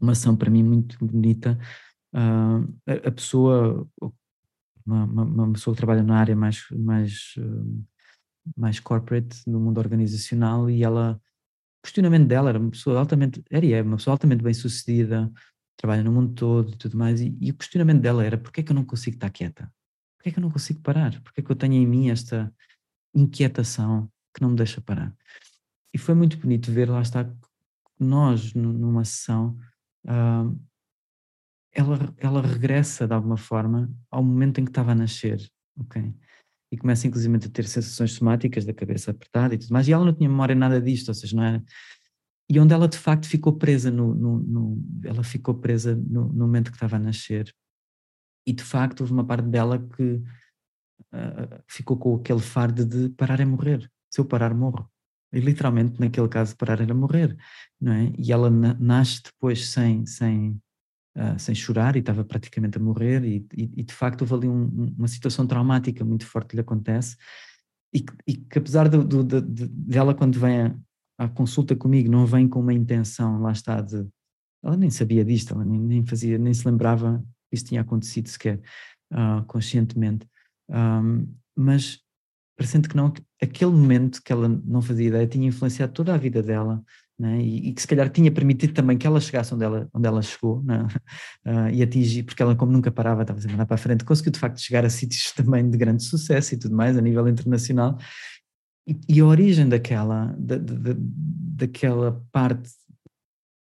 [0.00, 1.58] uma ação para mim muito bonita.
[2.14, 3.88] Uh, a, a, pessoa,
[4.86, 7.34] uma, uma, uma, pessoa que trabalha na área mais, mais,
[8.56, 11.18] mais corporate, no mundo organizacional, e ela,
[11.82, 15.30] questionamento dela era uma pessoa altamente, era é, uma pessoa altamente bem sucedida,
[15.76, 18.64] trabalha no mundo todo e tudo mais, e, e o questionamento dela era: porquê é
[18.64, 19.72] que eu não consigo estar quieta?
[20.16, 21.20] Porquê é que eu não consigo parar?
[21.22, 22.52] Porquê é que eu tenho em mim esta
[23.14, 25.14] inquietação que não me deixa parar?
[25.92, 27.28] E foi muito bonito ver, lá está,
[27.98, 29.58] nós numa sessão
[30.06, 30.60] uh,
[31.72, 35.40] ela, ela regressa de alguma forma ao momento em que estava a nascer,
[35.78, 36.14] ok?
[36.72, 40.04] E começa inclusive a ter sensações somáticas da cabeça apertada e tudo mais, e ela
[40.04, 41.64] não tinha memória nada disto, ou seja, não era...
[42.48, 46.46] E onde ela de facto ficou presa no, no, no ela ficou presa no, no,
[46.46, 47.54] momento que estava a nascer.
[48.44, 50.14] E de facto houve uma parte dela que
[51.12, 53.88] uh, ficou com aquele fardo de parar é morrer.
[54.10, 54.90] Se eu parar, morro.
[55.32, 57.36] E literalmente, naquele caso, parar era morrer,
[57.80, 58.12] não é?
[58.18, 60.60] E ela nasce depois sem, sem,
[61.20, 64.48] uh, sem chorar e estava praticamente a morrer e, e, e de facto houve ali
[64.48, 67.16] um, uma situação traumática muito forte que lhe acontece
[67.94, 70.76] e, e que apesar do, do, de, de, dela quando vem à,
[71.18, 74.06] à consulta comigo não vem com uma intenção, lá está, de...
[74.62, 78.28] Ela nem sabia disto, ela nem, nem fazia, nem se lembrava que isso tinha acontecido
[78.28, 78.60] sequer,
[79.12, 80.26] uh, conscientemente.
[80.68, 81.98] Um, mas
[82.56, 86.42] parecendo que não, aquele momento que ela não fazia ideia tinha influenciado toda a vida
[86.42, 86.84] dela
[87.20, 87.38] né?
[87.42, 90.22] e, e, que se calhar tinha permitido também que ela chegasse onde ela, onde ela
[90.22, 90.86] chegou né?
[91.46, 94.32] uh, e atingir, porque ela como nunca parava, estava a mandar para a frente, conseguiu
[94.32, 97.98] de facto chegar a sítios também de grande sucesso e tudo mais a nível internacional
[98.88, 102.70] e, e a origem daquela, da, da, daquela parte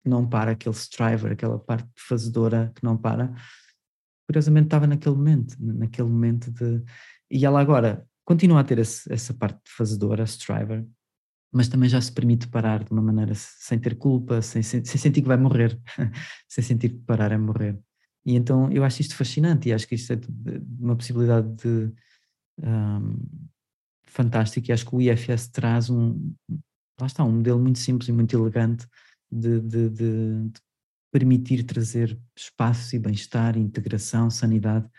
[0.03, 3.33] que não para, aquele striver, aquela parte fazedora que não para,
[4.27, 6.83] curiosamente estava naquele momento, naquele momento de...
[7.31, 10.85] E ela agora continua a ter esse, essa parte fazedora, striver,
[11.51, 14.97] mas também já se permite parar de uma maneira sem ter culpa, sem, sem, sem
[14.99, 15.79] sentir que vai morrer,
[16.47, 17.79] sem sentir que parar é morrer.
[18.25, 20.19] E então eu acho isto fascinante e acho que isto é
[20.79, 21.91] uma possibilidade de
[22.61, 23.47] um,
[24.03, 26.33] fantástico e acho que o IFS traz um,
[26.99, 28.85] lá está, um modelo muito simples e muito elegante
[29.31, 30.51] de, de, de,
[31.11, 34.89] permitir trazer espaço e bem-estar, integração, sanidade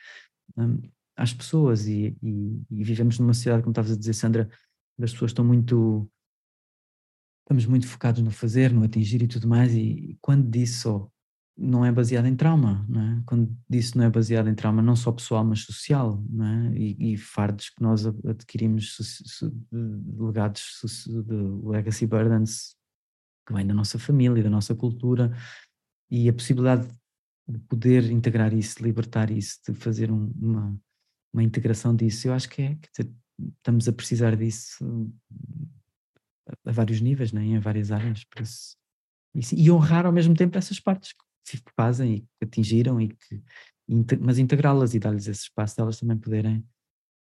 [0.56, 0.80] um,
[1.16, 4.48] às pessoas e, e, e, vivemos numa sociedade, como estavas a dizer Sandra,
[5.02, 6.10] as pessoas estão muito
[7.48, 11.10] estamos muito focados no fazer, no atingir e tudo mais, e quando disso
[11.56, 13.22] não é baseado em trauma, é?
[13.24, 16.78] quando disso não é baseado em trauma não só pessoal, mas social, é?
[16.78, 18.98] e, e fardos que nós adquirimos,
[19.72, 20.62] legados
[21.02, 22.76] de legacy burdens,
[23.46, 25.34] que vêm da nossa família, da nossa cultura,
[26.10, 26.86] e a possibilidade
[27.48, 30.78] de poder integrar isso, libertar isso, de fazer um, uma,
[31.32, 33.10] uma integração disso, eu acho que é, que
[33.56, 35.10] estamos a precisar disso
[36.64, 37.44] a vários níveis, né?
[37.44, 38.24] em várias áreas.
[39.34, 43.42] Isso, e honrar ao mesmo tempo essas partes que fazem e que atingiram, e que,
[44.20, 46.64] mas integrá-las e dar-lhes esse espaço de elas também poderem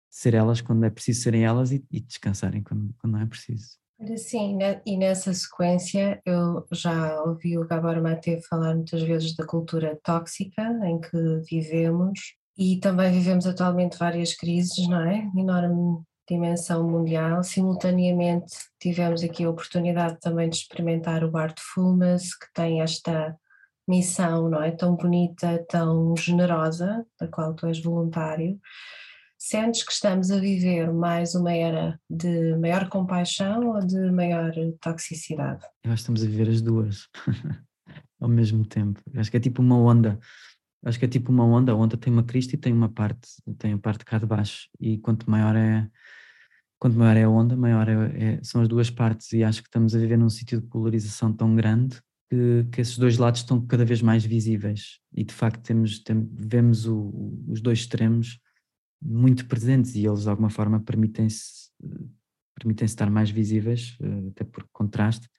[0.09, 3.77] ser elas quando é preciso serem elas e, e descansarem quando, quando não é preciso.
[4.17, 9.97] Sim, e nessa sequência eu já ouvi o Gabor Mate falar muitas vezes da cultura
[10.03, 11.17] tóxica em que
[11.49, 15.31] vivemos e também vivemos atualmente várias crises, não é?
[15.37, 17.43] Enorme dimensão mundial.
[17.43, 23.37] Simultaneamente tivemos aqui a oportunidade também de experimentar o Artfulness, que tem esta
[23.87, 24.71] missão, não é?
[24.71, 28.59] Tão bonita, tão generosa, da qual tu és voluntário.
[29.37, 35.63] Sentes que estamos a viver mais uma era de maior compaixão ou de maior toxicidade?
[35.83, 37.07] Eu acho que estamos a viver as duas
[38.19, 38.99] ao mesmo tempo.
[39.13, 40.19] Eu acho que é tipo uma onda.
[40.83, 41.71] Acho que é tipo uma onda.
[41.71, 44.69] A onda tem uma crista e tem uma parte, tem a parte cá de baixo.
[44.79, 45.87] E quanto maior é,
[46.79, 47.93] quanto maior é a onda, maior é,
[48.35, 51.31] é, são as duas partes, e acho que estamos a viver num sítio de polarização
[51.31, 55.61] tão grande que, que, esses dois lados estão cada vez mais visíveis, e de facto
[55.63, 58.39] temos, temos vemos o, os dois extremos
[59.01, 61.65] muito presentes, e eles de alguma forma permitem-se
[62.55, 65.29] permitem estar mais visíveis, eh, até por contraste,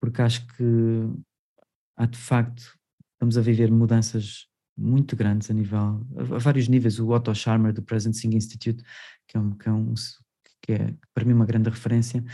[0.00, 0.64] porque acho que
[1.96, 2.78] há de facto,
[3.14, 7.82] estamos a viver mudanças muito grandes a nível, a, vários níveis, o Otto Scharmer do
[7.82, 8.82] Present Sing Institute,
[9.26, 9.94] que é um, que é um
[10.62, 12.24] que é para mim uma grande referência,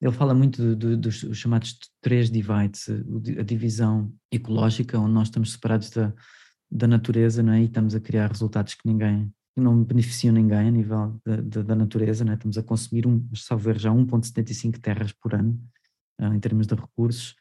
[0.00, 2.88] ele fala muito do, do, dos chamados três divides,
[3.38, 6.12] a divisão ecológica, onde nós estamos separados da,
[6.70, 7.60] da natureza não é?
[7.60, 11.62] e estamos a criar resultados que ninguém, que não beneficiam ninguém a nível da, da,
[11.62, 12.36] da natureza, não é?
[12.36, 15.60] estamos a consumir, um, salvo já 1,75 terras por ano,
[16.20, 17.34] uh, em termos de recursos,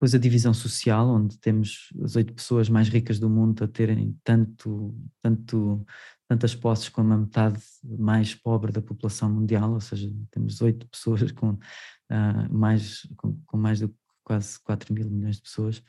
[0.00, 4.18] depois a divisão social, onde temos as oito pessoas mais ricas do mundo a terem
[4.24, 5.84] tanto, tanto,
[6.30, 11.32] tantas posses como a metade mais pobre da população mundial, ou seja, temos oito pessoas
[11.32, 13.90] com, uh, mais, com, com, mais de
[14.22, 15.82] quase 4 mil milhões de pessoas.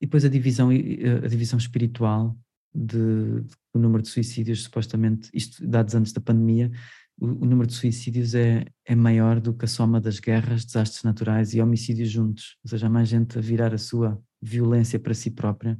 [0.00, 2.38] E depois a divisão, a divisão espiritual
[2.72, 6.70] de, de, o número de suicídios, supostamente, isto dados antes da pandemia,
[7.18, 11.02] o, o, número de suicídios é, é maior do que a soma das guerras, desastres
[11.02, 12.56] naturais e homicídios juntos.
[12.64, 15.76] Ou seja, há mais gente a virar a sua violência para si própria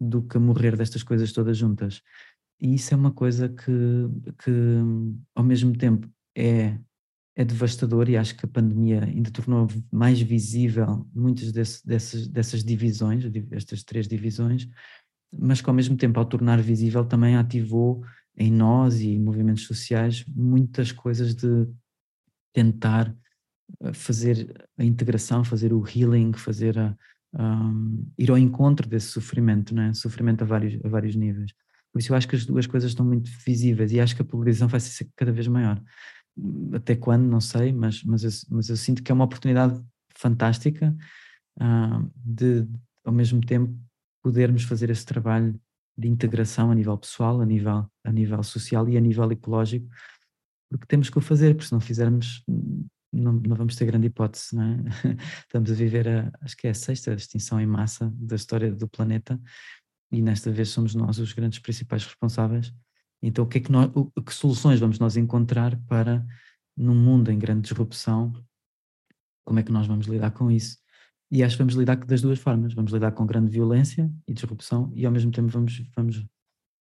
[0.00, 2.00] do que a morrer destas coisas todas juntas.
[2.60, 3.72] E isso é uma coisa que,
[4.42, 4.50] que
[5.34, 6.78] ao mesmo tempo, é,
[7.36, 12.64] é devastador e acho que a pandemia ainda tornou mais visível muitas desse, dessas, dessas
[12.64, 14.68] divisões, estas três divisões,
[15.36, 18.04] mas que ao mesmo tempo, ao tornar visível, também ativou
[18.36, 21.66] em nós e em movimentos sociais muitas coisas de
[22.52, 23.14] tentar
[23.80, 26.96] eh, fazer a integração, fazer o healing, fazer a,
[27.38, 29.92] um, ir ao encontro desse sofrimento, né?
[29.92, 31.52] sofrimento a vários, a vários níveis.
[31.94, 34.24] Por isso eu acho que as duas coisas estão muito visíveis e acho que a
[34.24, 35.80] polarização vai ser cada vez maior.
[36.72, 39.80] Até quando, não sei, mas, mas, eu, mas eu sinto que é uma oportunidade
[40.16, 40.92] fantástica
[41.60, 42.66] uh, de,
[43.04, 43.72] ao mesmo tempo,
[44.20, 45.54] podermos fazer esse trabalho
[45.96, 49.86] de integração a nível pessoal, a nível, a nível social e a nível ecológico,
[50.68, 52.42] porque temos que o fazer, porque se não fizermos
[53.12, 54.76] não, não vamos ter grande hipótese, não é?
[55.46, 58.88] Estamos a viver, a, acho que é a sexta extinção em massa da história do
[58.88, 59.40] planeta
[60.10, 62.72] e nesta vez somos nós os grandes principais responsáveis.
[63.22, 66.24] Então, o que, é que, nós, o, que soluções vamos nós encontrar para,
[66.76, 68.32] num mundo em grande disrupção,
[69.44, 70.78] como é que nós vamos lidar com isso?
[71.30, 72.74] E acho que vamos lidar das duas formas.
[72.74, 76.24] Vamos lidar com grande violência e disrupção e ao mesmo tempo vamos, vamos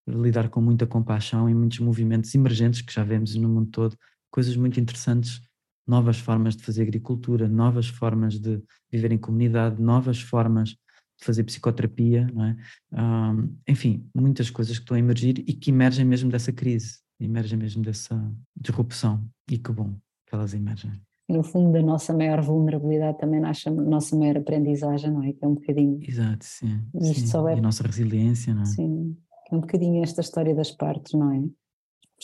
[0.08, 3.98] lidar com muita compaixão e muitos movimentos emergentes que já vemos no mundo todo,
[4.30, 5.42] coisas muito interessantes,
[5.88, 8.62] novas formas de fazer agricultura, novas formas de
[8.92, 10.76] viver em comunidade, novas formas
[11.22, 12.58] fazer psicoterapia, não é?
[12.92, 17.58] Um, enfim, muitas coisas que estão a emergir e que emergem mesmo dessa crise, emergem
[17.58, 18.20] mesmo dessa
[18.56, 19.96] disrupção e que bom
[20.28, 20.92] que elas emergem
[21.30, 25.34] no fundo da nossa maior vulnerabilidade também nasce a nossa maior aprendizagem, não é?
[25.34, 26.00] Que é um bocadinho.
[26.06, 26.82] Exato, sim.
[26.96, 27.28] Isto sim.
[27.28, 27.56] Só é...
[27.56, 28.66] E a nossa resiliência, não é?
[28.66, 29.18] Sim,
[29.52, 31.44] é um bocadinho esta história das partes, não é?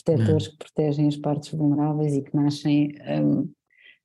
[0.04, 0.50] Protetores é.
[0.50, 3.50] que protegem as partes vulneráveis e que nascem, um,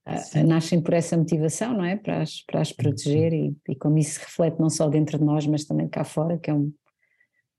[0.05, 1.95] a, a, nascem por essa motivação, não é?
[1.95, 5.23] Para as, para as proteger e, e, como isso se reflete não só dentro de
[5.23, 6.71] nós, mas também cá fora, que é um,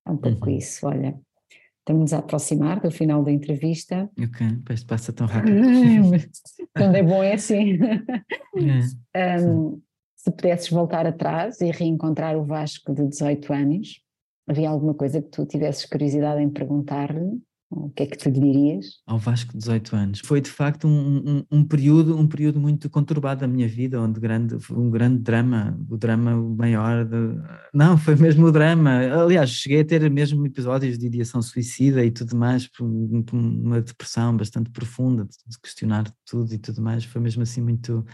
[0.07, 0.57] é um pouco uhum.
[0.57, 0.87] isso.
[0.87, 1.19] Olha,
[1.81, 4.09] estamos a aproximar do final da entrevista.
[4.19, 5.57] Ok, depois passa tão rápido.
[6.77, 7.79] Quando é bom é assim.
[9.15, 9.41] É.
[9.43, 9.81] um,
[10.15, 14.01] se pudesses voltar atrás e reencontrar o Vasco de 18 anos,
[14.49, 17.41] havia alguma coisa que tu tivesses curiosidade em perguntar-lhe?
[17.69, 18.87] O que é que tu lhe dirias?
[19.07, 20.21] Ao Vasco, 18 anos.
[20.25, 24.21] Foi de facto um, um, um, período, um período muito conturbado da minha vida, onde
[24.21, 27.05] grande, um grande drama, o drama maior.
[27.05, 27.17] De...
[27.75, 28.91] Não, foi mesmo o drama.
[29.21, 34.37] Aliás, cheguei a ter mesmo episódios de ideação suicida e tudo mais, por uma depressão
[34.37, 37.05] bastante profunda, de questionar tudo e tudo mais.
[37.05, 38.07] Foi mesmo assim muito,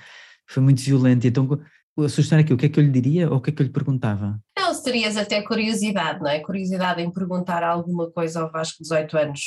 [0.49, 1.27] foi muito violento.
[1.27, 1.61] Então,
[1.99, 3.53] a sugestão é aqui, o que é que eu lhe diria ou o que é
[3.53, 4.41] que eu lhe perguntava?
[4.83, 6.41] Terias até curiosidade, não é?
[6.41, 9.41] Curiosidade em perguntar alguma coisa ao Vasco de 18 anos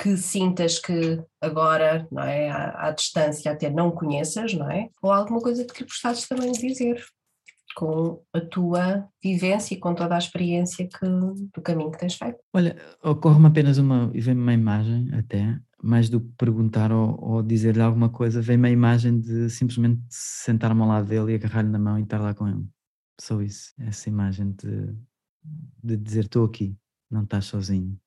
[0.00, 4.88] que sintas que agora, não é, à, à, distância até não conheças, não é?
[5.02, 7.04] Ou alguma coisa que gostasses também de dizer,
[7.74, 12.38] com a tua vivência e com toda a experiência que, do caminho que tens feito.
[12.52, 17.42] Olha, ocorre-me apenas uma, e vem-me uma imagem até, mais do que perguntar ou, ou
[17.42, 21.78] dizer-lhe alguma coisa, vem-me a imagem de simplesmente sentar-me ao lado dele e agarrar-lhe na
[21.78, 22.64] mão e estar lá com ele.
[23.20, 24.94] Só isso, essa imagem de,
[25.82, 26.76] de dizer estou aqui,
[27.10, 27.98] não estás sozinho.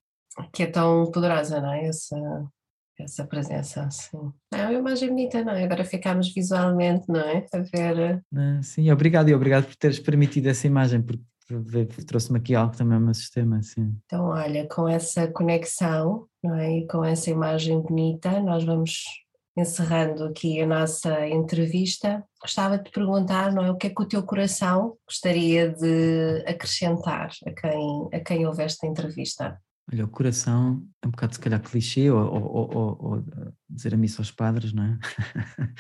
[0.53, 1.87] Que é tão poderosa, não é?
[1.87, 2.17] Essa,
[2.97, 4.31] essa presença, sim.
[4.53, 5.63] É uma imagem bonita, não é?
[5.63, 7.45] Agora ficamos visualmente, não é?
[7.53, 8.23] A ver.
[8.33, 11.23] Ah, sim, obrigado e obrigado por teres permitido essa imagem, porque
[12.05, 13.93] trouxe-me aqui algo também ao meu sistema, sim.
[14.05, 16.79] Então, olha, com essa conexão, não é?
[16.79, 19.03] E com essa imagem bonita, nós vamos
[19.57, 24.07] encerrando aqui a nossa entrevista, gostava de perguntar, não é, o que é que o
[24.07, 29.61] teu coração gostaria de acrescentar a quem, a quem ouve esta entrevista?
[29.91, 33.23] Olha, o coração é um bocado se calhar clichê, ou, ou, ou, ou
[33.69, 34.99] dizer a missa aos padres, não é?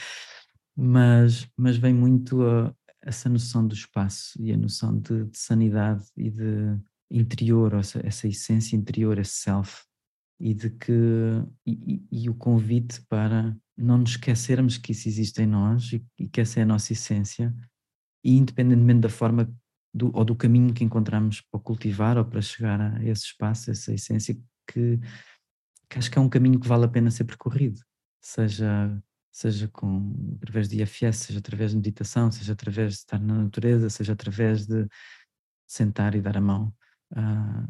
[0.75, 6.05] mas, mas vem muito a, essa noção do espaço e a noção de, de sanidade
[6.15, 6.77] e de
[7.09, 9.83] interior, essa, essência interior, esse self,
[10.39, 10.93] e de que
[11.65, 16.27] e, e, o convite para não nos esquecermos que isso existe em nós e, e,
[16.27, 17.53] que essa é a nossa essência.
[18.23, 19.51] E independentemente da forma
[19.93, 23.93] do, ou do caminho que encontramos para cultivar ou para chegar a esse espaço, essa
[23.93, 24.35] essência
[24.67, 24.99] que,
[25.89, 27.81] que acho que é um caminho que vale a pena ser percorrido,
[28.21, 29.01] seja
[29.31, 33.89] seja com através de IFS, seja através de meditação, seja através de estar na natureza,
[33.89, 34.87] seja através de
[35.65, 36.73] sentar e dar a mão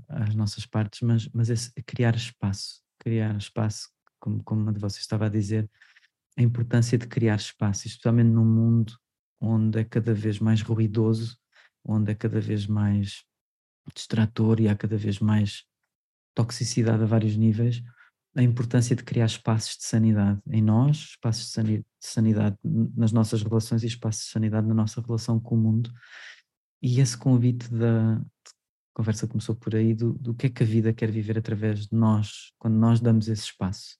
[0.07, 3.89] às nossas partes, mas, mas criar espaço, criar espaço,
[4.21, 5.69] como, como uma de vocês estava a dizer,
[6.37, 8.97] a importância de criar espaço, especialmente num mundo
[9.41, 11.37] onde é cada vez mais ruidoso,
[11.83, 13.25] onde é cada vez mais
[13.93, 15.65] distrator e há cada vez mais
[16.33, 17.81] toxicidade a vários níveis,
[18.37, 23.83] a importância de criar espaços de sanidade em nós, espaços de sanidade nas nossas relações
[23.83, 25.91] e espaços de sanidade na nossa relação com o mundo.
[26.81, 28.21] E esse convite da,
[28.93, 31.95] conversa começou por aí do, do que é que a vida quer viver através de
[31.95, 33.97] nós, quando nós damos esse espaço.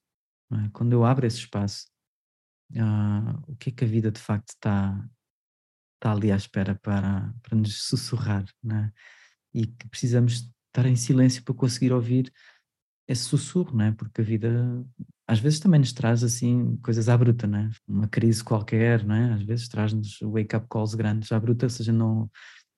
[0.58, 0.70] É?
[0.72, 1.86] Quando eu abro esse espaço,
[2.72, 5.08] uh, o que é que a vida de facto está,
[5.96, 8.92] está ali à espera para, para nos sussurrar, é?
[9.54, 12.32] E que precisamos estar em silêncio para conseguir ouvir
[13.06, 13.92] esse sussurro, não é?
[13.92, 14.84] Porque a vida
[15.26, 17.70] às vezes também nos traz assim coisas à bruta, não é?
[17.86, 19.32] Uma crise qualquer, não é?
[19.34, 22.30] Às vezes traz-nos wake-up calls grandes à bruta, ou seja, não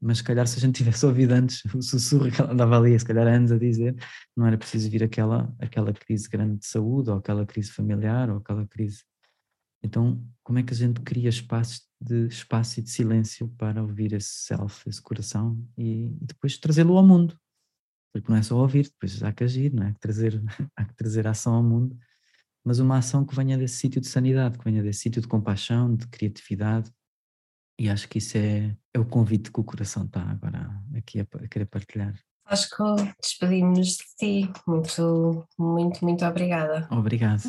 [0.05, 2.99] mas se calhar se a gente tivesse ouvido antes o sussurro que ela andava ali,
[2.99, 3.97] se calhar anos a dizer,
[4.37, 8.37] não era preciso vir aquela, aquela crise grande de saúde, ou aquela crise familiar, ou
[8.37, 9.03] aquela crise.
[9.83, 14.13] Então, como é que a gente cria espaços de espaço e de silêncio para ouvir
[14.13, 17.39] esse self, esse coração, e, e depois trazê-lo ao mundo?
[18.13, 19.89] Porque não é só ouvir, depois há que agir, não é?
[19.89, 20.43] Há que trazer,
[20.77, 21.99] há que trazer ação ao mundo,
[22.63, 25.97] mas uma ação que venha desse sítio de sanidade, que venha desse sítio de compaixão,
[25.97, 26.91] de criatividade,
[27.79, 31.23] e acho que isso é, é o convite que o coração está agora aqui a,
[31.23, 32.15] a querer partilhar.
[32.47, 34.53] Acho que despedimos de ti.
[34.67, 36.87] Muito, muito, muito obrigada.
[36.91, 37.43] Obrigado.